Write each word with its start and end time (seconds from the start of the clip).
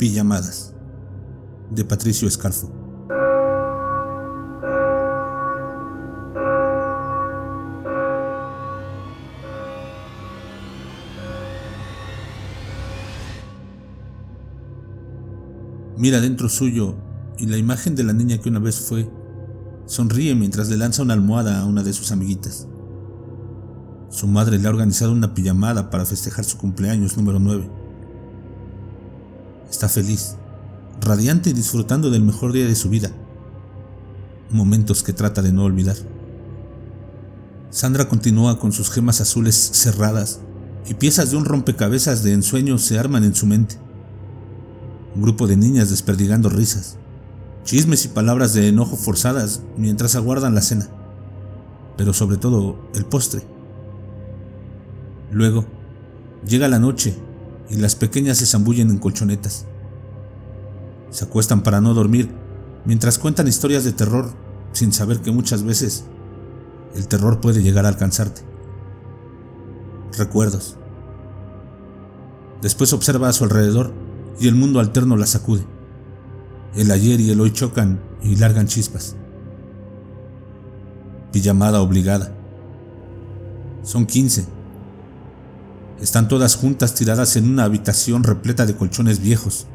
Pijamadas 0.00 0.72
de 1.70 1.84
Patricio 1.84 2.26
Escarfo. 2.26 2.72
Mira 15.98 16.22
dentro 16.22 16.48
suyo 16.48 16.94
y 17.36 17.44
la 17.44 17.58
imagen 17.58 17.94
de 17.94 18.02
la 18.02 18.14
niña 18.14 18.38
que 18.38 18.48
una 18.48 18.58
vez 18.58 18.80
fue 18.80 19.06
sonríe 19.84 20.34
mientras 20.34 20.70
le 20.70 20.78
lanza 20.78 21.02
una 21.02 21.12
almohada 21.12 21.60
a 21.60 21.66
una 21.66 21.82
de 21.82 21.92
sus 21.92 22.10
amiguitas. 22.10 22.66
Su 24.08 24.26
madre 24.28 24.58
le 24.58 24.66
ha 24.66 24.70
organizado 24.70 25.12
una 25.12 25.34
pijamada 25.34 25.90
para 25.90 26.06
festejar 26.06 26.46
su 26.46 26.56
cumpleaños 26.56 27.18
número 27.18 27.38
9. 27.38 27.79
Está 29.70 29.88
feliz, 29.88 30.36
radiante 31.00 31.50
y 31.50 31.52
disfrutando 31.52 32.10
del 32.10 32.22
mejor 32.22 32.52
día 32.52 32.66
de 32.66 32.74
su 32.74 32.90
vida. 32.90 33.10
Momentos 34.50 35.02
que 35.02 35.12
trata 35.12 35.42
de 35.42 35.52
no 35.52 35.64
olvidar. 35.64 35.96
Sandra 37.70 38.08
continúa 38.08 38.58
con 38.58 38.72
sus 38.72 38.90
gemas 38.90 39.20
azules 39.20 39.54
cerradas 39.72 40.40
y 40.88 40.94
piezas 40.94 41.30
de 41.30 41.36
un 41.36 41.44
rompecabezas 41.44 42.22
de 42.22 42.32
ensueño 42.32 42.78
se 42.78 42.98
arman 42.98 43.22
en 43.22 43.34
su 43.34 43.46
mente 43.46 43.78
un 45.14 45.22
grupo 45.22 45.46
de 45.46 45.56
niñas 45.56 45.90
desperdigando 45.90 46.48
risas, 46.48 46.96
chismes 47.64 48.04
y 48.04 48.08
palabras 48.08 48.54
de 48.54 48.68
enojo 48.68 48.96
forzadas 48.96 49.62
mientras 49.76 50.14
aguardan 50.14 50.54
la 50.54 50.62
cena, 50.62 50.88
pero 51.96 52.12
sobre 52.12 52.36
todo 52.36 52.78
el 52.94 53.04
postre. 53.04 53.42
Luego, 55.32 55.64
llega 56.46 56.68
la 56.68 56.78
noche 56.78 57.16
y 57.70 57.76
las 57.76 57.94
pequeñas 57.94 58.38
se 58.38 58.46
zambullen 58.46 58.90
en 58.90 58.98
colchonetas. 58.98 59.66
Se 61.10 61.24
acuestan 61.24 61.62
para 61.62 61.80
no 61.80 61.94
dormir 61.94 62.30
mientras 62.84 63.18
cuentan 63.18 63.48
historias 63.48 63.84
de 63.84 63.92
terror 63.92 64.32
sin 64.72 64.92
saber 64.92 65.20
que 65.20 65.30
muchas 65.30 65.62
veces 65.62 66.04
el 66.94 67.06
terror 67.06 67.40
puede 67.40 67.62
llegar 67.62 67.86
a 67.86 67.88
alcanzarte. 67.88 68.42
Recuerdos. 70.18 70.76
Después 72.62 72.92
observa 72.92 73.28
a 73.28 73.32
su 73.32 73.44
alrededor 73.44 73.92
y 74.38 74.48
el 74.48 74.54
mundo 74.54 74.80
alterno 74.80 75.16
la 75.16 75.26
sacude. 75.26 75.64
El 76.74 76.90
ayer 76.90 77.20
y 77.20 77.30
el 77.30 77.40
hoy 77.40 77.52
chocan 77.52 78.00
y 78.22 78.36
largan 78.36 78.66
chispas. 78.66 79.16
Pijamada 81.32 81.80
obligada. 81.80 82.32
Son 83.82 84.06
15. 84.06 84.59
Están 86.00 86.28
todas 86.28 86.56
juntas 86.56 86.94
tiradas 86.94 87.36
en 87.36 87.50
una 87.50 87.64
habitación 87.64 88.24
repleta 88.24 88.64
de 88.64 88.74
colchones 88.74 89.20
viejos, 89.20 89.66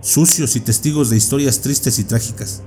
sucios 0.00 0.56
y 0.56 0.60
testigos 0.60 1.10
de 1.10 1.18
historias 1.18 1.60
tristes 1.60 1.98
y 1.98 2.04
trágicas. 2.04 2.62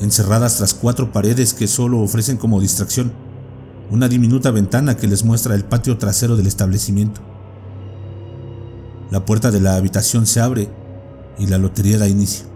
Encerradas 0.00 0.56
tras 0.56 0.72
cuatro 0.72 1.12
paredes 1.12 1.52
que 1.52 1.66
solo 1.66 2.00
ofrecen 2.00 2.38
como 2.38 2.60
distracción 2.60 3.12
una 3.90 4.08
diminuta 4.08 4.50
ventana 4.50 4.96
que 4.96 5.06
les 5.06 5.24
muestra 5.24 5.54
el 5.54 5.64
patio 5.64 5.98
trasero 5.98 6.36
del 6.36 6.46
establecimiento. 6.46 7.20
La 9.10 9.26
puerta 9.26 9.50
de 9.50 9.60
la 9.60 9.76
habitación 9.76 10.26
se 10.26 10.40
abre 10.40 10.70
y 11.38 11.46
la 11.48 11.58
lotería 11.58 11.98
da 11.98 12.08
inicio. 12.08 12.46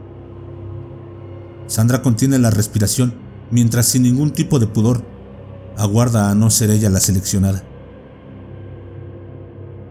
Sandra 1.67 2.01
contiene 2.01 2.39
la 2.39 2.51
respiración 2.51 3.15
mientras 3.51 3.87
sin 3.87 4.05
ningún 4.05 4.31
tipo 4.33 4.59
de 4.59 4.67
pudor 4.67 5.05
aguarda 5.77 6.31
a 6.31 6.35
no 6.35 6.48
ser 6.51 6.70
ella 6.70 6.89
la 6.89 7.01
seleccionada. 7.01 7.63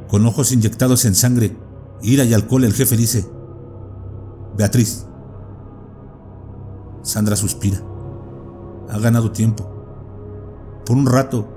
Con 0.08 0.26
ojos 0.26 0.52
inyectados 0.52 1.06
en 1.06 1.16
sangre, 1.16 1.58
ira 2.02 2.24
y 2.24 2.34
alcohol, 2.34 2.64
el 2.64 2.74
jefe 2.74 2.96
dice, 2.96 3.28
Beatriz. 4.58 5.06
Sandra 7.04 7.36
suspira. 7.36 7.82
Ha 8.90 8.98
ganado 9.00 9.32
tiempo. 9.32 9.70
Por 10.86 10.98
un 10.98 11.06
rato, 11.06 11.48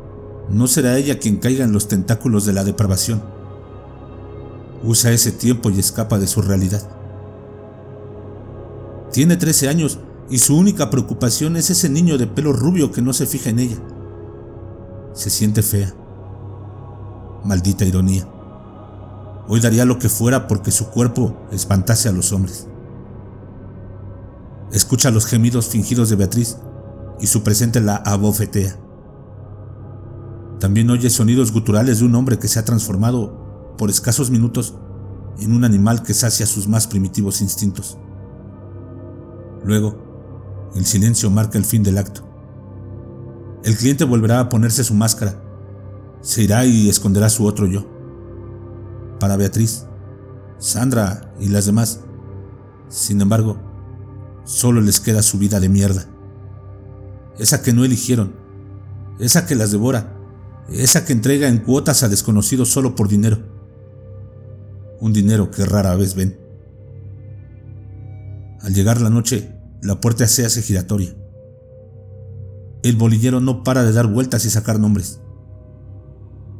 no 0.49 0.66
será 0.66 0.97
ella 0.97 1.19
quien 1.19 1.37
caiga 1.37 1.65
en 1.65 1.72
los 1.72 1.89
tentáculos 1.89 2.44
de 2.44 2.53
la 2.53 2.65
depravación 2.65 3.22
usa 4.83 5.12
ese 5.12 5.33
tiempo 5.33 5.71
y 5.71 5.78
escapa 5.78 6.19
de 6.19 6.27
su 6.27 6.43
realidad. 6.43 6.83
Tiene 9.12 9.37
13 9.37 9.69
años 9.69 9.99
y 10.28 10.39
su 10.39 10.56
única 10.56 10.91
preocupación 10.91 11.56
es 11.56 11.71
ese 11.71 11.89
niño 11.89 12.16
de 12.19 12.27
pelo 12.27 12.53
rubio 12.53 12.93
que 12.93 13.03
no 13.03 13.12
se 13.12 13.27
fija 13.27 13.50
en 13.50 13.59
ella. 13.59 13.77
Se 15.12 15.28
siente 15.28 15.62
fea. 15.62 15.93
Maldita 17.44 17.84
ironía. 17.84 18.27
Hoy 19.49 19.61
daría 19.61 19.84
lo 19.84 19.99
que 19.99 20.09
fuera 20.09 20.47
porque 20.47 20.71
su 20.71 20.89
cuerpo 20.89 21.37
espantase 21.51 22.09
a 22.09 22.12
los 22.12 22.33
hombres. 22.33 22.69
Escucha 24.73 25.11
los 25.11 25.27
gemidos 25.27 25.67
fingidos 25.67 26.09
de 26.09 26.17
Beatriz 26.17 26.56
y 27.21 27.27
su 27.27 27.43
presente 27.43 27.81
la 27.81 27.97
abofetea. 27.97 28.77
También 30.61 30.91
oye 30.91 31.11
sonidos 31.11 31.53
guturales 31.53 31.99
de 31.99 32.05
un 32.05 32.15
hombre 32.15 32.39
que 32.39 32.47
se 32.47 32.59
ha 32.59 32.65
transformado 32.65 33.75
por 33.77 33.91
escasos 33.91 34.31
minutos 34.31 34.75
en 35.41 35.53
un 35.53 35.65
animal 35.65 36.03
que 36.03 36.15
sacia 36.15 36.47
sus 36.47 36.69
más 36.69 36.87
primitivos 36.87 37.41
instintos. 37.41 37.99
Luego, 39.65 40.71
el 40.77 40.87
silencio 40.87 41.31
marca 41.31 41.59
el 41.59 41.65
fin 41.65 41.83
del 41.83 41.99
acto. 41.99 42.22
El 43.65 43.77
cliente 43.77 44.05
volverá 44.05 44.41
a 44.41 44.49
ponerse 44.49 44.84
su 44.84 44.95
máscara, 44.95 45.43
se 46.21 46.43
irá 46.43 46.65
y 46.65 46.89
esconderá 46.89 47.28
su 47.28 47.45
otro 47.45 47.67
yo. 47.67 47.87
Para 49.20 49.36
Beatriz, 49.36 49.86
Sandra 50.58 51.32
y 51.38 51.48
las 51.48 51.66
demás, 51.66 52.00
sin 52.88 53.20
embargo, 53.20 53.60
solo 54.44 54.81
les 54.81 54.98
queda 54.98 55.22
su 55.22 55.38
vida 55.38 55.60
de 55.60 55.69
mierda. 55.69 56.06
Esa 57.38 57.62
que 57.62 57.72
no 57.72 57.84
eligieron, 57.84 58.34
esa 59.20 59.47
que 59.47 59.54
las 59.54 59.70
devora, 59.70 60.16
esa 60.69 61.04
que 61.04 61.12
entrega 61.12 61.48
en 61.48 61.59
cuotas 61.59 62.03
a 62.03 62.09
desconocidos 62.09 62.69
solo 62.70 62.97
por 62.97 63.06
dinero 63.06 63.60
un 65.00 65.12
dinero 65.12 65.50
que 65.50 65.64
rara 65.64 65.97
vez 65.97 66.14
ven. 66.14 66.38
Al 68.60 68.75
llegar 68.75 69.00
la 69.00 69.10
noche, 69.10 69.56
la 69.82 70.00
puerta 70.00 70.28
se 70.28 70.44
hace 70.44 70.62
giratoria. 70.62 71.16
El 72.82 72.97
bolillero 72.97 73.41
no 73.41 73.62
para 73.62 73.82
de 73.82 73.92
dar 73.92 74.06
vueltas 74.06 74.44
y 74.44 74.50
sacar 74.50 74.78
nombres. 74.78 75.20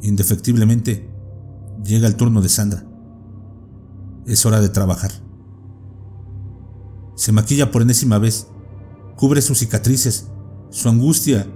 Indefectiblemente, 0.03 1.10
llega 1.83 2.07
el 2.07 2.17
turno 2.17 2.43
de 2.43 2.49
Sandra. 2.49 2.85
Es 4.27 4.45
hora 4.47 4.61
de 4.61 4.69
trabajar. 4.69 5.11
Se 7.17 7.33
maquilla 7.33 7.71
por 7.71 7.83
enésima 7.83 8.19
vez, 8.19 8.49
cubre 9.17 9.43
sus 9.43 9.59
cicatrices, 9.59 10.29
su 10.71 10.89
angustia 10.89 11.47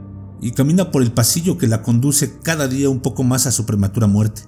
y 0.40 0.52
camina 0.52 0.90
por 0.90 1.02
el 1.02 1.12
pasillo 1.12 1.56
que 1.58 1.68
la 1.68 1.82
conduce 1.82 2.38
cada 2.40 2.68
día 2.68 2.90
un 2.90 3.00
poco 3.00 3.22
más 3.22 3.46
a 3.46 3.52
su 3.52 3.64
prematura 3.64 4.06
muerte 4.06 4.42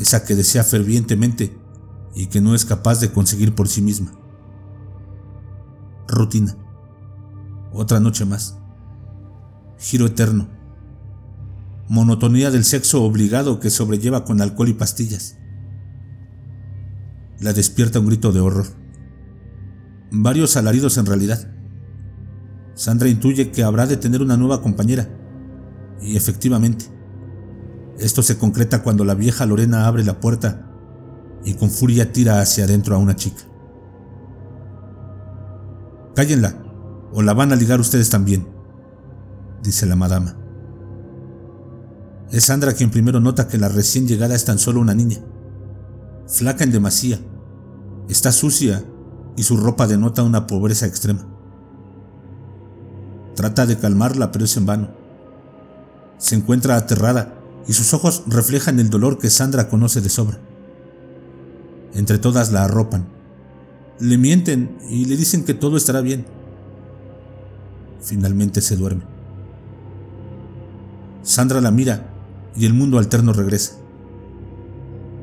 esa 0.00 0.24
que 0.24 0.34
desea 0.34 0.64
fervientemente 0.64 1.56
y 2.14 2.26
que 2.26 2.40
no 2.40 2.54
es 2.54 2.64
capaz 2.64 3.00
de 3.00 3.12
conseguir 3.12 3.54
por 3.54 3.68
sí 3.68 3.82
misma. 3.82 4.12
Rutina. 6.08 6.56
Otra 7.72 8.00
noche 8.00 8.24
más. 8.24 8.58
Giro 9.78 10.06
eterno. 10.06 10.48
Monotonía 11.90 12.52
del 12.52 12.62
sexo 12.62 13.02
obligado 13.02 13.58
que 13.58 13.68
sobrelleva 13.68 14.24
con 14.24 14.40
alcohol 14.40 14.68
y 14.68 14.74
pastillas. 14.74 15.38
La 17.40 17.52
despierta 17.52 17.98
un 17.98 18.06
grito 18.06 18.30
de 18.30 18.38
horror. 18.38 18.66
Varios 20.12 20.56
alaridos 20.56 20.98
en 20.98 21.06
realidad. 21.06 21.52
Sandra 22.74 23.08
intuye 23.08 23.50
que 23.50 23.64
habrá 23.64 23.88
de 23.88 23.96
tener 23.96 24.22
una 24.22 24.36
nueva 24.36 24.62
compañera. 24.62 25.08
Y 26.00 26.16
efectivamente, 26.16 26.84
esto 27.98 28.22
se 28.22 28.38
concreta 28.38 28.84
cuando 28.84 29.04
la 29.04 29.16
vieja 29.16 29.44
Lorena 29.44 29.88
abre 29.88 30.04
la 30.04 30.20
puerta 30.20 30.70
y 31.44 31.54
con 31.54 31.70
furia 31.70 32.12
tira 32.12 32.40
hacia 32.40 32.66
adentro 32.66 32.94
a 32.94 32.98
una 32.98 33.16
chica. 33.16 33.42
Cállenla, 36.14 36.54
o 37.12 37.20
la 37.22 37.34
van 37.34 37.50
a 37.50 37.56
ligar 37.56 37.80
ustedes 37.80 38.10
también, 38.10 38.46
dice 39.64 39.86
la 39.86 39.96
madama. 39.96 40.39
Es 42.32 42.44
Sandra 42.44 42.74
quien 42.74 42.90
primero 42.90 43.18
nota 43.18 43.48
que 43.48 43.58
la 43.58 43.68
recién 43.68 44.06
llegada 44.06 44.36
es 44.36 44.44
tan 44.44 44.58
solo 44.58 44.80
una 44.80 44.94
niña, 44.94 45.18
flaca 46.28 46.62
en 46.62 46.70
demasía, 46.70 47.18
está 48.08 48.30
sucia 48.30 48.84
y 49.36 49.42
su 49.42 49.56
ropa 49.56 49.88
denota 49.88 50.22
una 50.22 50.46
pobreza 50.46 50.86
extrema. 50.86 51.26
Trata 53.34 53.66
de 53.66 53.78
calmarla, 53.78 54.30
pero 54.30 54.44
es 54.44 54.56
en 54.56 54.66
vano. 54.66 54.90
Se 56.18 56.36
encuentra 56.36 56.76
aterrada 56.76 57.34
y 57.66 57.72
sus 57.72 57.94
ojos 57.94 58.22
reflejan 58.26 58.78
el 58.78 58.90
dolor 58.90 59.18
que 59.18 59.30
Sandra 59.30 59.68
conoce 59.68 60.00
de 60.00 60.08
sobra. 60.08 60.38
Entre 61.94 62.18
todas 62.18 62.52
la 62.52 62.64
arropan, 62.64 63.08
le 63.98 64.18
mienten 64.18 64.78
y 64.88 65.06
le 65.06 65.16
dicen 65.16 65.44
que 65.44 65.54
todo 65.54 65.76
estará 65.76 66.00
bien. 66.00 66.26
Finalmente 68.00 68.60
se 68.60 68.76
duerme. 68.76 69.02
Sandra 71.22 71.60
la 71.60 71.70
mira 71.70 72.19
y 72.56 72.66
el 72.66 72.74
mundo 72.74 72.98
alterno 72.98 73.32
regresa. 73.32 73.76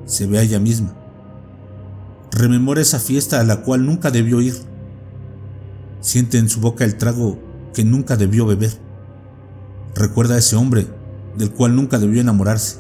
Se 0.06 0.28
ve 0.28 0.40
a 0.40 0.42
ella 0.42 0.60
misma. 0.60 0.96
Rememora 2.32 2.82
esa 2.82 3.00
fiesta 3.00 3.40
a 3.40 3.44
la 3.44 3.62
cual 3.62 3.86
nunca 3.86 4.12
debió 4.12 4.42
ir. 4.42 4.56
Siente 6.02 6.38
en 6.38 6.50
su 6.50 6.60
boca 6.60 6.86
el 6.86 6.98
trago 6.98 7.40
que 7.74 7.84
nunca 7.84 8.16
debió 8.16 8.46
beber. 8.46 8.72
Recuerda 9.96 10.36
a 10.36 10.40
ese 10.40 10.56
hombre 10.56 10.88
del 11.38 11.52
cual 11.52 11.76
nunca 11.76 12.00
debió 12.00 12.22
enamorarse. 12.22 12.80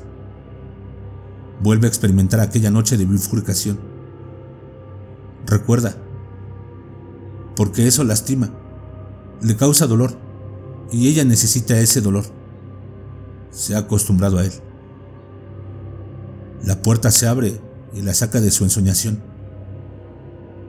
Vuelve 1.61 1.87
a 1.87 1.89
experimentar 1.89 2.39
aquella 2.39 2.69
noche 2.69 2.97
de 2.97 3.05
bifurcación. 3.05 3.79
Recuerda, 5.47 5.95
porque 7.55 7.87
eso 7.87 8.03
lastima, 8.03 8.51
le 9.41 9.55
causa 9.55 9.87
dolor 9.87 10.15
y 10.91 11.07
ella 11.07 11.23
necesita 11.23 11.79
ese 11.79 12.01
dolor. 12.01 12.25
Se 13.51 13.75
ha 13.75 13.79
acostumbrado 13.79 14.37
a 14.39 14.45
él. 14.45 14.51
La 16.63 16.81
puerta 16.81 17.11
se 17.11 17.27
abre 17.27 17.59
y 17.93 18.01
la 18.01 18.13
saca 18.13 18.41
de 18.41 18.51
su 18.51 18.63
ensoñación. 18.63 19.21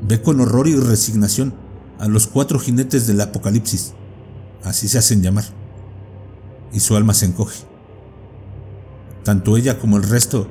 Ve 0.02 0.22
con 0.22 0.40
horror 0.40 0.68
y 0.68 0.76
resignación 0.76 1.54
a 1.98 2.06
los 2.06 2.26
cuatro 2.26 2.58
jinetes 2.58 3.06
del 3.06 3.20
apocalipsis, 3.20 3.94
así 4.62 4.88
se 4.88 4.98
hacen 4.98 5.22
llamar, 5.22 5.44
y 6.72 6.80
su 6.80 6.96
alma 6.96 7.14
se 7.14 7.26
encoge. 7.26 7.64
Tanto 9.24 9.56
ella 9.56 9.78
como 9.78 9.96
el 9.96 10.04
resto 10.04 10.46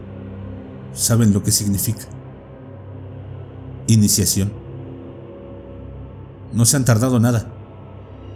saben 0.94 1.33
lo 1.33 1.44
que 1.44 1.51
significa. 1.51 2.06
Iniciación. 3.88 4.51
No 6.53 6.65
se 6.65 6.75
han 6.75 6.85
tardado 6.85 7.19
nada. 7.19 7.53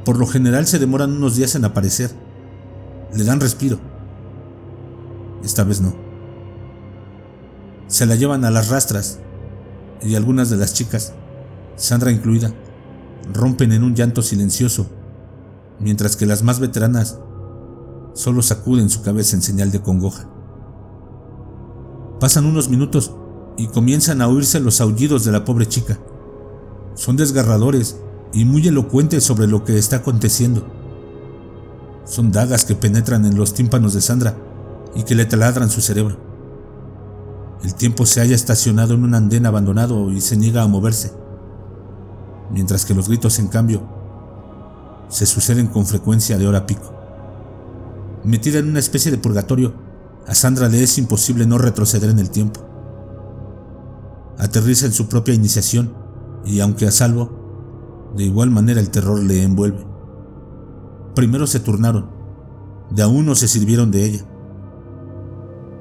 Por 0.05 0.17
lo 0.17 0.25
general 0.25 0.65
se 0.65 0.79
demoran 0.79 1.11
unos 1.11 1.35
días 1.35 1.55
en 1.55 1.65
aparecer. 1.65 2.11
Le 3.13 3.23
dan 3.23 3.39
respiro. 3.39 3.79
Esta 5.43 5.63
vez 5.63 5.81
no. 5.81 5.93
Se 7.87 8.05
la 8.05 8.15
llevan 8.15 8.45
a 8.45 8.51
las 8.51 8.69
rastras 8.69 9.19
y 10.01 10.15
algunas 10.15 10.49
de 10.49 10.57
las 10.57 10.73
chicas, 10.73 11.13
Sandra 11.75 12.11
incluida, 12.11 12.53
rompen 13.33 13.71
en 13.71 13.83
un 13.83 13.95
llanto 13.95 14.21
silencioso, 14.21 14.87
mientras 15.79 16.15
que 16.15 16.25
las 16.25 16.43
más 16.43 16.59
veteranas 16.59 17.19
solo 18.13 18.41
sacuden 18.41 18.89
su 18.89 19.01
cabeza 19.01 19.35
en 19.35 19.41
señal 19.41 19.71
de 19.71 19.81
congoja. 19.81 20.29
Pasan 22.19 22.45
unos 22.45 22.69
minutos 22.69 23.13
y 23.57 23.67
comienzan 23.67 24.21
a 24.21 24.27
oírse 24.27 24.59
los 24.59 24.79
aullidos 24.79 25.25
de 25.25 25.31
la 25.31 25.43
pobre 25.43 25.67
chica. 25.67 25.99
Son 26.93 27.17
desgarradores 27.17 27.97
y 28.33 28.45
muy 28.45 28.67
elocuentes 28.67 29.23
sobre 29.23 29.47
lo 29.47 29.63
que 29.63 29.77
está 29.77 29.97
aconteciendo. 29.97 30.80
Son 32.11 32.29
dagas 32.29 32.65
que 32.65 32.75
penetran 32.75 33.23
en 33.23 33.37
los 33.37 33.53
tímpanos 33.53 33.93
de 33.93 34.01
Sandra 34.01 34.35
y 34.93 35.03
que 35.03 35.15
le 35.15 35.23
taladran 35.23 35.69
su 35.69 35.79
cerebro. 35.79 36.17
El 37.63 37.73
tiempo 37.73 38.05
se 38.05 38.19
halla 38.19 38.35
estacionado 38.35 38.95
en 38.95 39.05
un 39.05 39.15
andén 39.15 39.45
abandonado 39.45 40.11
y 40.11 40.19
se 40.19 40.35
niega 40.35 40.61
a 40.61 40.67
moverse, 40.67 41.13
mientras 42.51 42.83
que 42.83 42.93
los 42.93 43.07
gritos, 43.07 43.39
en 43.39 43.47
cambio, 43.47 43.87
se 45.07 45.25
suceden 45.25 45.67
con 45.67 45.85
frecuencia 45.85 46.37
de 46.37 46.45
hora 46.49 46.65
pico. 46.65 46.93
Metida 48.25 48.59
en 48.59 48.67
una 48.67 48.79
especie 48.79 49.09
de 49.09 49.17
purgatorio, 49.17 49.73
a 50.27 50.35
Sandra 50.35 50.67
le 50.67 50.83
es 50.83 50.97
imposible 50.97 51.45
no 51.45 51.59
retroceder 51.59 52.09
en 52.09 52.19
el 52.19 52.29
tiempo. 52.29 52.59
Aterriza 54.37 54.85
en 54.85 54.91
su 54.91 55.07
propia 55.07 55.33
iniciación 55.33 55.93
y 56.43 56.59
aunque 56.59 56.87
a 56.87 56.91
salvo, 56.91 58.11
de 58.17 58.25
igual 58.25 58.51
manera 58.51 58.81
el 58.81 58.89
terror 58.89 59.17
le 59.17 59.43
envuelve. 59.43 59.90
Primero 61.15 61.45
se 61.47 61.59
turnaron, 61.59 62.09
de 62.89 63.03
a 63.03 63.07
uno 63.07 63.35
se 63.35 63.47
sirvieron 63.47 63.91
de 63.91 64.05
ella. 64.05 64.25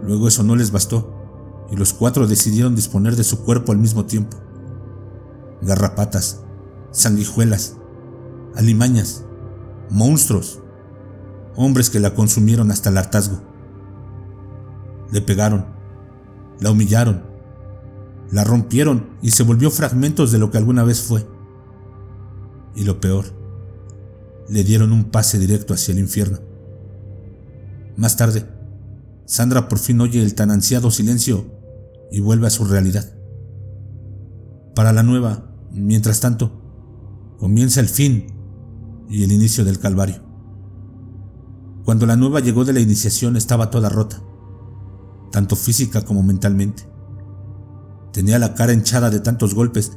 Luego 0.03 0.29
eso 0.29 0.43
no 0.43 0.57
les 0.57 0.73
bastó 0.73 1.15
y 1.71 1.77
los 1.77 1.93
cuatro 1.93 2.27
decidieron 2.27 2.75
disponer 2.75 3.17
de 3.17 3.25
su 3.25 3.45
cuerpo 3.45 3.73
al 3.73 3.79
mismo 3.79 4.07
tiempo. 4.07 4.37
Garrapatas, 5.63 6.43
sanguijuelas, 6.91 7.77
alimañas, 8.57 9.25
monstruos, 9.89 10.61
hombres 11.55 11.91
que 11.91 12.01
la 12.01 12.15
consumieron 12.15 12.71
hasta 12.71 12.91
el 12.91 12.99
hartazgo. 12.99 13.41
Le 15.13 15.21
pegaron, 15.21 15.67
la 16.59 16.71
humillaron, 16.71 17.23
la 18.33 18.45
rompieron 18.45 19.11
y 19.23 19.31
se 19.31 19.43
volvió 19.43 19.71
fragmentos 19.71 20.33
de 20.33 20.39
lo 20.39 20.51
que 20.51 20.59
alguna 20.59 20.83
vez 20.83 21.03
fue. 21.03 21.27
Y 22.75 22.85
lo 22.85 23.01
peor, 23.01 23.27
le 24.51 24.65
dieron 24.65 24.93
un 24.93 25.05
pase 25.05 25.39
directo 25.39 25.75
hacia 25.75 25.93
el 25.93 25.99
infierno. 25.99 26.39
Más 27.97 28.17
tarde, 28.17 28.47
Sandra 29.25 29.69
por 29.69 29.79
fin 29.79 30.01
oye 30.01 30.23
el 30.23 30.35
tan 30.35 30.51
ansiado 30.51 30.91
silencio 30.91 31.47
y 32.11 32.21
vuelve 32.21 32.47
a 32.47 32.51
su 32.51 32.65
realidad. 32.65 33.15
Para 34.75 34.93
la 34.93 35.03
nueva, 35.03 35.51
mientras 35.71 36.21
tanto, 36.21 37.37
comienza 37.39 37.81
el 37.81 37.89
fin 37.89 38.27
y 39.09 39.23
el 39.23 39.33
inicio 39.33 39.65
del 39.65 39.79
Calvario. 39.79 40.23
Cuando 41.85 42.07
la 42.07 42.17
nueva 42.17 42.41
llegó 42.41 42.65
de 42.65 42.73
la 42.73 42.81
iniciación 42.81 43.37
estaba 43.37 43.71
toda 43.71 43.89
rota 43.89 44.23
tanto 45.31 45.57
física 45.57 46.03
como 46.03 46.23
mentalmente. 46.23 46.89
Tenía 48.13 48.39
la 48.39 48.55
cara 48.55 48.73
hinchada 48.73 49.11
de 49.11 49.21
tantos 49.21 49.55
golpes, 49.55 49.93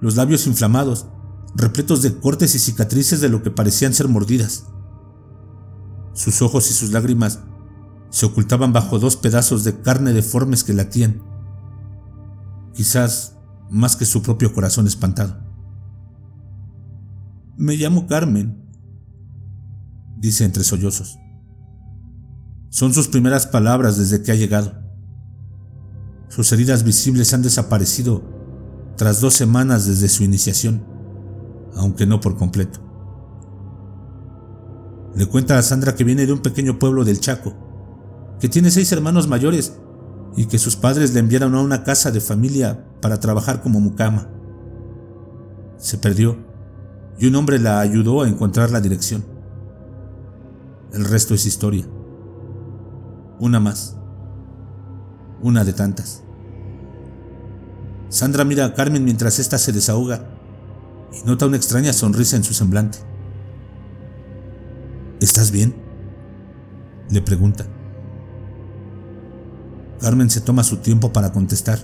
los 0.00 0.16
labios 0.16 0.46
inflamados, 0.46 1.08
repletos 1.54 2.02
de 2.02 2.18
cortes 2.18 2.54
y 2.54 2.58
cicatrices 2.58 3.20
de 3.20 3.28
lo 3.28 3.42
que 3.42 3.50
parecían 3.50 3.94
ser 3.94 4.08
mordidas. 4.08 4.66
Sus 6.14 6.42
ojos 6.42 6.70
y 6.70 6.74
sus 6.74 6.90
lágrimas 6.90 7.40
se 8.10 8.26
ocultaban 8.26 8.72
bajo 8.72 8.98
dos 8.98 9.16
pedazos 9.16 9.64
de 9.64 9.80
carne 9.80 10.12
deformes 10.12 10.64
que 10.64 10.74
latían, 10.74 11.22
quizás 12.74 13.36
más 13.70 13.96
que 13.96 14.04
su 14.04 14.22
propio 14.22 14.52
corazón 14.52 14.86
espantado. 14.86 15.46
Me 17.56 17.76
llamo 17.76 18.06
Carmen, 18.06 18.64
dice 20.16 20.44
entre 20.44 20.64
sollozos. 20.64 21.18
Son 22.70 22.92
sus 22.92 23.08
primeras 23.08 23.46
palabras 23.46 23.96
desde 23.96 24.22
que 24.22 24.32
ha 24.32 24.36
llegado. 24.36 24.74
Sus 26.28 26.52
heridas 26.52 26.84
visibles 26.84 27.32
han 27.34 27.42
desaparecido 27.42 28.22
tras 28.96 29.20
dos 29.20 29.34
semanas 29.34 29.86
desde 29.86 30.08
su 30.08 30.22
iniciación, 30.24 30.84
aunque 31.76 32.06
no 32.06 32.20
por 32.20 32.36
completo. 32.36 32.80
Le 35.14 35.26
cuenta 35.26 35.58
a 35.58 35.62
Sandra 35.62 35.94
que 35.94 36.04
viene 36.04 36.26
de 36.26 36.32
un 36.32 36.40
pequeño 36.40 36.78
pueblo 36.78 37.04
del 37.04 37.20
Chaco, 37.20 37.54
que 38.40 38.48
tiene 38.48 38.70
seis 38.70 38.92
hermanos 38.92 39.26
mayores 39.26 39.78
y 40.36 40.46
que 40.46 40.58
sus 40.58 40.76
padres 40.76 41.12
le 41.14 41.20
enviaron 41.20 41.54
a 41.54 41.60
una 41.60 41.82
casa 41.82 42.10
de 42.10 42.20
familia 42.20 42.84
para 43.00 43.18
trabajar 43.18 43.60
como 43.62 43.80
mucama. 43.80 44.28
Se 45.76 45.98
perdió 45.98 46.36
y 47.18 47.26
un 47.26 47.34
hombre 47.34 47.58
la 47.58 47.80
ayudó 47.80 48.22
a 48.22 48.28
encontrar 48.28 48.70
la 48.70 48.80
dirección. 48.80 49.24
El 50.92 51.04
resto 51.04 51.34
es 51.34 51.46
historia. 51.46 51.86
Una 53.40 53.58
más. 53.60 53.96
Una 55.42 55.64
de 55.64 55.72
tantas. 55.72 56.22
Sandra 58.08 58.44
mira 58.44 58.64
a 58.64 58.74
Carmen 58.74 59.04
mientras 59.04 59.38
ésta 59.38 59.58
se 59.58 59.72
desahoga 59.72 60.37
y 61.12 61.26
nota 61.26 61.46
una 61.46 61.56
extraña 61.56 61.92
sonrisa 61.92 62.36
en 62.36 62.44
su 62.44 62.54
semblante. 62.54 62.98
¿Estás 65.20 65.50
bien? 65.50 65.74
Le 67.10 67.22
pregunta. 67.22 67.66
Carmen 70.00 70.30
se 70.30 70.40
toma 70.40 70.62
su 70.62 70.76
tiempo 70.76 71.12
para 71.12 71.32
contestar. 71.32 71.80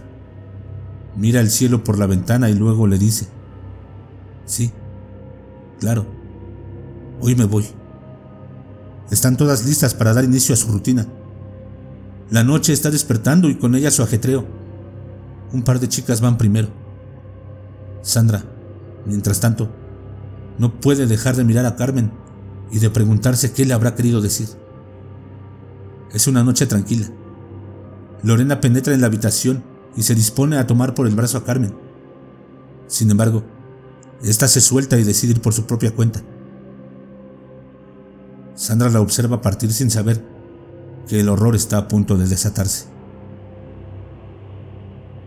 Mira 1.17 1.41
el 1.41 1.51
cielo 1.51 1.85
por 1.85 1.99
la 1.99 2.07
ventana 2.07 2.51
y 2.51 2.55
luego 2.55 2.87
le 2.87 2.99
dice, 2.99 3.27
sí, 4.47 4.73
claro, 5.79 6.07
hoy 7.21 7.35
me 7.35 7.45
voy. 7.45 7.67
Están 9.11 9.37
todas 9.37 9.65
listas 9.65 9.95
para 9.95 10.13
dar 10.13 10.25
inicio 10.25 10.55
a 10.55 10.57
su 10.57 10.73
rutina. 10.73 11.07
La 12.31 12.43
noche 12.43 12.73
está 12.73 12.91
despertando 12.91 13.49
y 13.49 13.57
con 13.57 13.75
ella 13.75 13.91
su 13.91 14.03
ajetreo. 14.03 14.45
Un 15.53 15.63
par 15.63 15.79
de 15.79 15.89
chicas 15.89 16.21
van 16.21 16.39
primero. 16.39 16.69
Sandra, 18.03 18.45
mientras 19.07 19.41
tanto, 19.41 19.71
no 20.59 20.81
puede 20.81 21.07
dejar 21.07 21.37
de 21.37 21.45
mirar 21.45 21.67
a 21.67 21.77
Carmen 21.77 22.13
y 22.71 22.79
de 22.79 22.91
preguntarse 22.91 23.53
qué 23.53 23.65
le 23.65 23.75
habrá 23.75 23.95
querido 23.95 24.21
decir. 24.21 24.49
Es 26.13 26.27
una 26.27 26.45
noche 26.45 26.67
tranquila. 26.67 27.09
Lorena 28.23 28.61
penetra 28.61 28.95
en 28.95 29.01
la 29.01 29.09
habitación 29.09 29.65
y 29.97 30.03
se 30.03 30.15
dispone 30.15 30.57
a 30.59 30.67
tomar 30.67 30.95
por 30.95 31.07
el 31.07 31.15
brazo 31.15 31.39
a 31.39 31.45
Carmen. 31.45 31.75
Sin 32.87 33.11
embargo, 33.11 33.45
ésta 34.23 34.49
se 34.49 34.61
suelta 34.61 34.99
y 34.99 35.05
decide 35.05 35.33
ir 35.33 35.41
por 35.41 35.53
su 35.53 35.67
propia 35.67 35.95
cuenta. 35.95 36.23
Sandra 38.55 38.89
la 38.89 39.01
observa 39.01 39.43
partir 39.43 39.73
sin 39.73 39.91
saber 39.91 40.25
que 41.09 41.21
el 41.21 41.29
horror 41.29 41.57
está 41.57 41.79
a 41.79 41.89
punto 41.89 42.17
de 42.17 42.29
desatarse. 42.29 42.87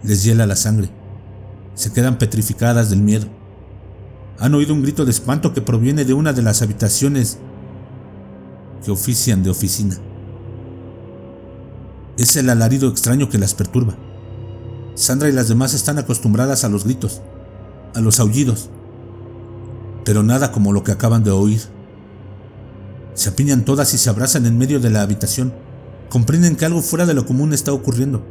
Les 0.04 0.24
hiela 0.24 0.46
la 0.46 0.56
sangre. 0.56 0.90
Se 1.76 1.92
quedan 1.92 2.18
petrificadas 2.18 2.90
del 2.90 3.02
miedo. 3.02 3.28
Han 4.40 4.54
oído 4.54 4.74
un 4.74 4.84
grito 4.84 5.04
de 5.04 5.12
espanto 5.12 5.54
que 5.54 5.62
proviene 5.62 6.06
de 6.06 6.14
una 6.14 6.32
de 6.32 6.44
las 6.44 6.62
habitaciones 6.62 7.40
que 8.84 8.92
ofician 8.92 9.42
de 9.42 9.50
oficina. 9.50 9.98
Es 12.18 12.36
el 12.36 12.50
alarido 12.50 12.90
extraño 12.90 13.30
que 13.30 13.40
las 13.40 13.56
perturba. 13.56 13.96
Sandra 14.94 15.30
y 15.30 15.32
las 15.32 15.48
demás 15.48 15.74
están 15.74 15.98
acostumbradas 15.98 16.64
a 16.64 16.70
los 16.70 16.84
gritos, 16.84 17.22
a 17.96 18.02
los 18.02 18.20
aullidos, 18.20 18.70
pero 20.06 20.22
nada 20.22 20.52
como 20.52 20.72
lo 20.72 20.84
que 20.84 20.92
acaban 20.92 21.24
de 21.24 21.32
oír. 21.32 21.62
Se 23.16 23.30
apiñan 23.30 23.66
todas 23.66 23.94
y 23.96 23.98
se 23.98 24.10
abrazan 24.10 24.46
en 24.46 24.58
medio 24.58 24.80
de 24.80 24.92
la 24.92 25.02
habitación. 25.02 25.54
Comprenden 26.10 26.56
que 26.56 26.66
algo 26.66 26.82
fuera 26.82 27.08
de 27.08 27.16
lo 27.16 27.26
común 27.26 27.54
está 27.54 27.74
ocurriendo. 27.74 28.24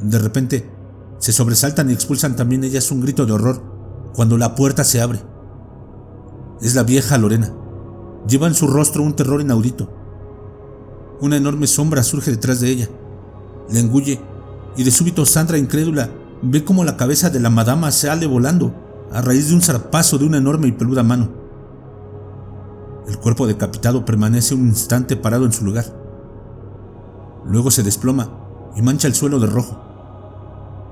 De 0.00 0.18
repente, 0.18 0.70
se 1.18 1.32
sobresaltan 1.32 1.88
y 1.88 1.94
expulsan 1.94 2.36
también 2.36 2.62
ellas 2.62 2.90
un 2.90 3.00
grito 3.00 3.24
de 3.24 3.32
horror 3.32 3.77
cuando 4.14 4.36
la 4.36 4.54
puerta 4.54 4.84
se 4.84 5.00
abre. 5.00 5.20
Es 6.60 6.74
la 6.74 6.82
vieja 6.82 7.18
Lorena. 7.18 7.52
Lleva 8.26 8.46
en 8.46 8.54
su 8.54 8.66
rostro 8.66 9.02
un 9.02 9.14
terror 9.14 9.40
inaudito. 9.40 9.88
Una 11.20 11.36
enorme 11.36 11.66
sombra 11.66 12.02
surge 12.02 12.30
detrás 12.30 12.60
de 12.60 12.70
ella. 12.70 12.88
Le 13.70 13.80
engulle 13.80 14.20
y 14.76 14.84
de 14.84 14.90
súbito 14.90 15.26
Sandra, 15.26 15.58
incrédula, 15.58 16.10
ve 16.42 16.64
como 16.64 16.84
la 16.84 16.96
cabeza 16.96 17.30
de 17.30 17.40
la 17.40 17.50
madama 17.50 17.90
sale 17.90 18.26
volando 18.26 18.74
a 19.12 19.22
raíz 19.22 19.48
de 19.48 19.54
un 19.54 19.62
zarpazo 19.62 20.18
de 20.18 20.26
una 20.26 20.38
enorme 20.38 20.68
y 20.68 20.72
peluda 20.72 21.02
mano. 21.02 21.30
El 23.08 23.18
cuerpo 23.18 23.46
decapitado 23.46 24.04
permanece 24.04 24.54
un 24.54 24.68
instante 24.68 25.16
parado 25.16 25.46
en 25.46 25.52
su 25.52 25.64
lugar. 25.64 25.86
Luego 27.44 27.70
se 27.70 27.82
desploma 27.82 28.30
y 28.76 28.82
mancha 28.82 29.08
el 29.08 29.14
suelo 29.14 29.40
de 29.40 29.46
rojo. 29.46 29.80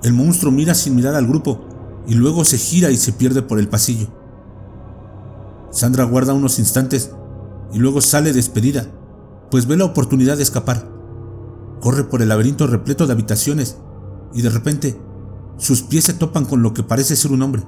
El 0.02 0.14
monstruo 0.14 0.50
mira 0.50 0.74
sin 0.74 0.96
mirar 0.96 1.14
al 1.14 1.26
grupo 1.26 1.65
y 2.06 2.14
luego 2.14 2.44
se 2.44 2.58
gira 2.58 2.90
y 2.90 2.96
se 2.96 3.12
pierde 3.12 3.42
por 3.42 3.58
el 3.58 3.68
pasillo. 3.68 4.08
Sandra 5.70 6.04
guarda 6.04 6.34
unos 6.34 6.58
instantes 6.58 7.12
y 7.72 7.78
luego 7.78 8.00
sale 8.00 8.32
despedida, 8.32 8.86
pues 9.50 9.66
ve 9.66 9.76
la 9.76 9.84
oportunidad 9.84 10.36
de 10.36 10.42
escapar. 10.42 10.88
Corre 11.80 12.04
por 12.04 12.22
el 12.22 12.28
laberinto 12.28 12.66
repleto 12.66 13.06
de 13.06 13.12
habitaciones 13.12 13.78
y 14.32 14.42
de 14.42 14.50
repente 14.50 14.98
sus 15.58 15.82
pies 15.82 16.04
se 16.04 16.14
topan 16.14 16.44
con 16.44 16.62
lo 16.62 16.74
que 16.74 16.82
parece 16.82 17.16
ser 17.16 17.32
un 17.32 17.42
hombre. 17.42 17.62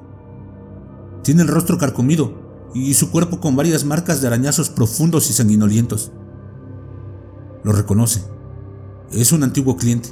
Tiene 1.22 1.42
el 1.42 1.48
rostro 1.48 1.78
carcomido 1.78 2.48
y 2.74 2.94
su 2.94 3.10
cuerpo 3.10 3.40
con 3.40 3.56
varias 3.56 3.84
marcas 3.84 4.20
de 4.20 4.28
arañazos 4.28 4.70
profundos 4.70 5.30
y 5.30 5.32
sanguinolientos. 5.32 6.12
Lo 7.64 7.72
reconoce. 7.72 8.22
Es 9.10 9.32
un 9.32 9.42
antiguo 9.42 9.76
cliente. 9.76 10.10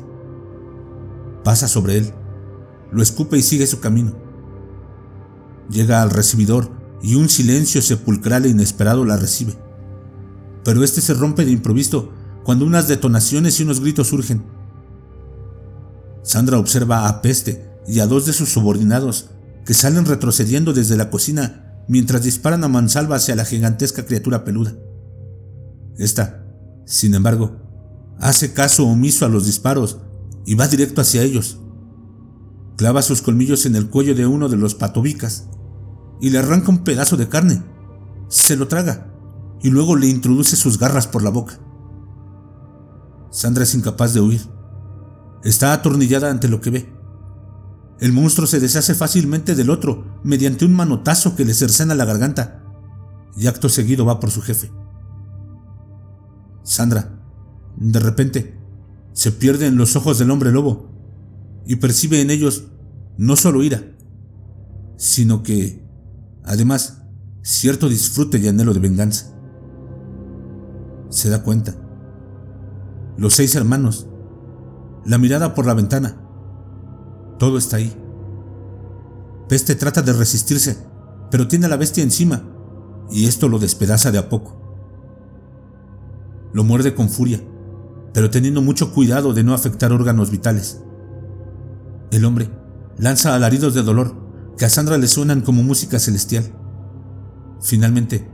Pasa 1.44 1.68
sobre 1.68 1.98
él, 1.98 2.12
lo 2.92 3.02
escupe 3.02 3.36
y 3.36 3.42
sigue 3.42 3.66
su 3.66 3.80
camino. 3.80 4.16
Llega 5.70 6.02
al 6.02 6.10
recibidor 6.10 6.70
y 7.02 7.14
un 7.14 7.28
silencio 7.28 7.82
sepulcral 7.82 8.46
e 8.46 8.50
inesperado 8.50 9.04
la 9.04 9.16
recibe. 9.16 9.54
Pero 10.64 10.82
este 10.82 11.00
se 11.00 11.14
rompe 11.14 11.44
de 11.44 11.52
improviso 11.52 12.10
cuando 12.44 12.64
unas 12.64 12.88
detonaciones 12.88 13.58
y 13.58 13.64
unos 13.64 13.80
gritos 13.80 14.08
surgen. 14.08 14.44
Sandra 16.22 16.58
observa 16.58 17.08
a 17.08 17.22
Peste 17.22 17.70
y 17.86 18.00
a 18.00 18.06
dos 18.06 18.26
de 18.26 18.32
sus 18.32 18.48
subordinados 18.48 19.30
que 19.64 19.74
salen 19.74 20.06
retrocediendo 20.06 20.72
desde 20.72 20.96
la 20.96 21.10
cocina 21.10 21.84
mientras 21.88 22.22
disparan 22.22 22.64
a 22.64 22.68
mansalva 22.68 23.16
hacia 23.16 23.36
la 23.36 23.44
gigantesca 23.44 24.06
criatura 24.06 24.44
peluda. 24.44 24.74
Esta, 25.98 26.44
sin 26.84 27.14
embargo, 27.14 27.56
hace 28.18 28.52
caso 28.52 28.86
omiso 28.86 29.24
a 29.24 29.28
los 29.28 29.46
disparos 29.46 29.98
y 30.44 30.54
va 30.54 30.68
directo 30.68 31.00
hacia 31.00 31.22
ellos. 31.22 31.58
Clava 32.76 33.00
sus 33.00 33.22
colmillos 33.22 33.64
en 33.64 33.74
el 33.74 33.88
cuello 33.88 34.14
de 34.14 34.26
uno 34.26 34.48
de 34.48 34.56
los 34.56 34.74
patobicas 34.74 35.48
y 36.20 36.30
le 36.30 36.38
arranca 36.38 36.70
un 36.70 36.84
pedazo 36.84 37.16
de 37.16 37.28
carne. 37.28 37.62
Se 38.28 38.56
lo 38.56 38.68
traga 38.68 39.12
y 39.62 39.70
luego 39.70 39.96
le 39.96 40.08
introduce 40.08 40.56
sus 40.56 40.78
garras 40.78 41.06
por 41.06 41.22
la 41.22 41.30
boca. 41.30 41.58
Sandra 43.30 43.64
es 43.64 43.74
incapaz 43.74 44.12
de 44.12 44.20
huir. 44.20 44.42
Está 45.42 45.72
atornillada 45.72 46.30
ante 46.30 46.48
lo 46.48 46.60
que 46.60 46.70
ve. 46.70 46.92
El 47.98 48.12
monstruo 48.12 48.46
se 48.46 48.60
deshace 48.60 48.94
fácilmente 48.94 49.54
del 49.54 49.70
otro 49.70 50.20
mediante 50.22 50.66
un 50.66 50.74
manotazo 50.74 51.34
que 51.34 51.46
le 51.46 51.54
cercena 51.54 51.94
la 51.94 52.04
garganta 52.04 52.62
y 53.38 53.46
acto 53.46 53.70
seguido 53.70 54.04
va 54.04 54.20
por 54.20 54.30
su 54.30 54.42
jefe. 54.42 54.70
Sandra, 56.62 57.22
de 57.76 58.00
repente, 58.00 58.58
se 59.12 59.32
pierde 59.32 59.66
en 59.66 59.76
los 59.76 59.96
ojos 59.96 60.18
del 60.18 60.30
hombre 60.30 60.52
lobo 60.52 60.95
y 61.66 61.76
percibe 61.76 62.20
en 62.20 62.30
ellos 62.30 62.68
no 63.18 63.36
solo 63.36 63.62
ira, 63.62 63.82
sino 64.96 65.42
que, 65.42 65.84
además, 66.44 67.02
cierto 67.42 67.88
disfrute 67.88 68.38
y 68.38 68.48
anhelo 68.48 68.72
de 68.72 68.80
venganza. 68.80 69.36
Se 71.10 71.28
da 71.28 71.42
cuenta. 71.42 71.74
Los 73.16 73.34
seis 73.34 73.54
hermanos, 73.54 74.06
la 75.04 75.18
mirada 75.18 75.54
por 75.54 75.66
la 75.66 75.74
ventana, 75.74 76.22
todo 77.38 77.58
está 77.58 77.76
ahí. 77.76 77.94
Peste 79.48 79.74
trata 79.74 80.02
de 80.02 80.12
resistirse, 80.12 80.76
pero 81.30 81.48
tiene 81.48 81.66
a 81.66 81.68
la 81.68 81.76
bestia 81.76 82.02
encima, 82.02 82.42
y 83.10 83.26
esto 83.26 83.48
lo 83.48 83.58
despedaza 83.58 84.10
de 84.10 84.18
a 84.18 84.28
poco. 84.28 84.62
Lo 86.52 86.64
muerde 86.64 86.94
con 86.94 87.08
furia, 87.08 87.40
pero 88.12 88.30
teniendo 88.30 88.62
mucho 88.62 88.92
cuidado 88.92 89.34
de 89.34 89.44
no 89.44 89.54
afectar 89.54 89.92
órganos 89.92 90.30
vitales. 90.30 90.82
El 92.10 92.24
hombre 92.24 92.48
lanza 92.98 93.34
alaridos 93.34 93.74
de 93.74 93.82
dolor 93.82 94.14
que 94.56 94.64
a 94.64 94.70
Sandra 94.70 94.98
le 94.98 95.06
suenan 95.06 95.42
como 95.42 95.62
música 95.62 95.98
celestial. 95.98 96.44
Finalmente, 97.60 98.28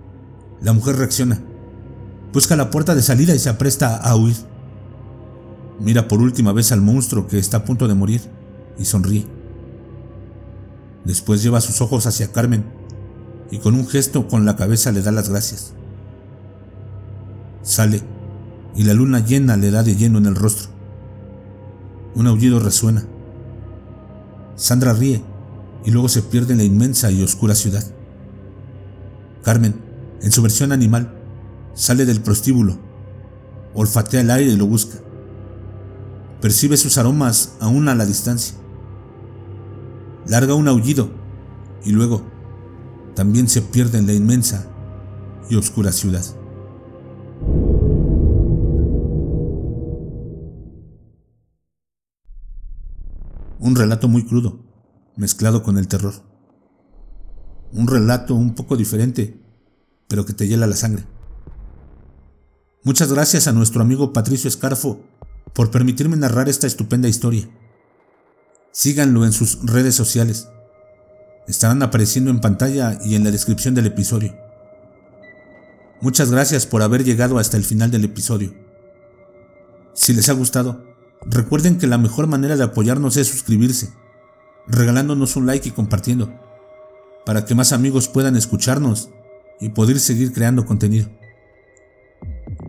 la 0.61 0.73
mujer 0.73 0.97
reacciona, 0.97 1.43
busca 2.33 2.57
la 2.57 2.71
puerta 2.71 2.95
de 2.95 3.03
salida 3.03 3.35
y 3.35 3.39
se 3.39 3.49
apresta 3.49 3.97
a 3.97 4.17
huir. 4.17 4.37
Mira 5.81 6.07
por 6.07 6.21
última 6.21 6.53
vez 6.53 6.71
al 6.71 6.81
monstruo 6.81 7.27
que 7.27 7.39
está 7.39 7.59
a 7.59 7.65
punto 7.65 7.89
de 7.89 7.95
morir 7.95 8.21
y 8.79 8.85
sonríe. 8.85 9.27
Después 11.05 11.43
lleva 11.43 11.61
sus 11.61 11.81
ojos 11.81 12.07
hacia 12.07 12.31
Carmen 12.31 12.65
y 13.51 13.59
con 13.59 13.75
un 13.75 13.89
gesto 13.89 14.29
con 14.29 14.45
la 14.45 14.57
cabeza 14.57 14.93
le 14.93 15.03
da 15.03 15.11
las 15.11 15.29
gracias. 15.29 15.75
Sale 17.63 18.03
y 18.77 18.85
la 18.85 18.95
luna 18.95 19.25
llena 19.25 19.57
le 19.57 19.71
da 19.71 19.83
de 19.83 19.97
lleno 19.97 20.19
en 20.19 20.27
el 20.27 20.37
rostro. 20.37 20.69
Un 22.15 22.27
aullido 22.27 22.61
resuena. 22.61 23.05
Sandra 24.57 24.93
ríe 24.93 25.23
y 25.85 25.91
luego 25.91 26.09
se 26.09 26.23
pierde 26.23 26.53
en 26.53 26.59
la 26.59 26.65
inmensa 26.65 27.11
y 27.11 27.23
oscura 27.23 27.55
ciudad. 27.55 27.85
Carmen, 29.43 29.81
en 30.21 30.31
su 30.31 30.43
versión 30.43 30.73
animal, 30.73 31.15
sale 31.75 32.05
del 32.05 32.21
prostíbulo, 32.21 32.79
olfatea 33.75 34.21
el 34.21 34.31
aire 34.31 34.53
y 34.53 34.57
lo 34.57 34.67
busca. 34.67 34.99
Percibe 36.41 36.77
sus 36.77 36.99
aromas 36.99 37.55
aún 37.61 37.89
a 37.89 37.95
la 37.95 38.07
distancia 38.07 38.57
larga 40.27 40.55
un 40.55 40.69
aullido 40.69 41.11
y 41.85 41.91
luego 41.91 42.23
también 43.15 43.49
se 43.49 43.63
pierde 43.63 43.99
en 43.99 44.07
la 44.07 44.13
inmensa 44.13 44.67
y 45.51 45.57
oscura 45.57 45.93
ciudad. 45.93 46.25
Un 53.63 53.77
relato 53.77 54.09
muy 54.09 54.25
crudo, 54.25 54.59
mezclado 55.15 55.63
con 55.63 55.79
el 55.79 55.87
terror. 55.87 56.15
Un 57.73 57.87
relato 57.87 58.35
un 58.35 58.57
poco 58.57 58.77
diferente, 58.77 59.41
pero 60.09 60.27
que 60.27 60.33
te 60.33 60.49
hiela 60.49 60.67
la 60.67 60.75
sangre. 60.75 61.05
Muchas 62.83 63.13
gracias 63.13 63.47
a 63.47 63.53
nuestro 63.53 63.81
amigo 63.81 64.13
Patricio 64.13 64.49
Escarfo 64.49 65.05
por 65.55 65.71
permitirme 65.71 66.17
narrar 66.17 66.49
esta 66.49 66.67
estupenda 66.67 67.09
historia. 67.09 67.49
Síganlo 68.73 69.25
en 69.25 69.33
sus 69.33 69.65
redes 69.65 69.95
sociales. 69.95 70.49
Estarán 71.47 71.85
apareciendo 71.85 72.33
en 72.33 72.41
pantalla 72.41 72.99
y 73.05 73.15
en 73.15 73.23
la 73.23 73.31
descripción 73.31 73.77
del 73.77 73.87
episodio. 73.87 74.37
Muchas 76.01 76.33
gracias 76.33 76.67
por 76.67 76.83
haber 76.83 77.05
llegado 77.05 77.39
hasta 77.39 77.59
el 77.59 77.65
final 77.65 77.93
del 77.93 78.07
episodio. 78.07 78.57
Si 79.95 80.13
les 80.15 80.29
ha 80.29 80.33
gustado, 80.33 80.92
recuerden 81.27 81.79
que 81.79 81.87
la 81.87 81.99
mejor 81.99 82.27
manera 82.27 82.57
de 82.57 82.65
apoyarnos 82.65 83.17
es 83.17 83.29
suscribirse, 83.29 83.93
regalándonos 84.67 85.37
un 85.37 85.47
like 85.47 85.69
y 85.69 85.73
compartiendo, 85.73 86.33
para 87.25 87.45
que 87.45 87.55
más 87.55 87.73
amigos 87.73 88.09
puedan 88.09 88.37
escucharnos 88.37 89.11
y 89.61 89.71
poder 89.71 90.01
seguir 90.01 90.33
creando 90.33 90.67
contenido. 90.67 91.09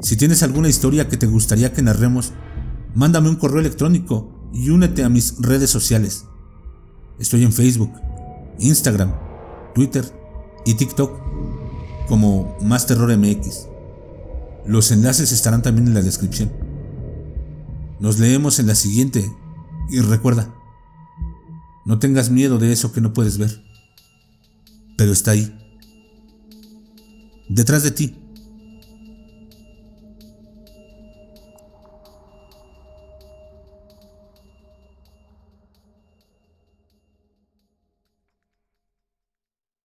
Si 0.01 0.17
tienes 0.17 0.43
alguna 0.43 0.69
historia 0.69 1.07
que 1.07 1.17
te 1.17 1.27
gustaría 1.27 1.73
que 1.73 1.81
narremos, 1.81 2.33
mándame 2.93 3.29
un 3.29 3.35
correo 3.35 3.59
electrónico 3.59 4.49
y 4.53 4.69
únete 4.69 5.03
a 5.03 5.09
mis 5.09 5.35
redes 5.39 5.69
sociales. 5.69 6.25
Estoy 7.19 7.43
en 7.43 7.53
Facebook, 7.53 7.91
Instagram, 8.59 9.13
Twitter 9.73 10.05
y 10.65 10.75
TikTok 10.75 11.19
como 12.07 12.57
Más 12.61 12.85
Terror 12.85 13.15
MX. 13.17 13.67
Los 14.65 14.91
enlaces 14.91 15.31
estarán 15.31 15.61
también 15.61 15.87
en 15.87 15.93
la 15.93 16.01
descripción. 16.01 16.62
Nos 17.99 18.19
leemos 18.19 18.59
en 18.59 18.67
la 18.67 18.75
siguiente 18.75 19.31
y 19.89 19.99
recuerda, 19.99 20.53
no 21.85 21.99
tengas 21.99 22.29
miedo 22.29 22.57
de 22.57 22.71
eso 22.71 22.91
que 22.91 23.01
no 23.01 23.13
puedes 23.13 23.37
ver, 23.37 23.63
pero 24.97 25.11
está 25.11 25.31
ahí, 25.31 25.53
detrás 27.49 27.83
de 27.83 27.91
ti 27.91 28.22